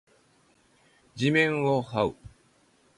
[1.13, 2.15] 地面を這う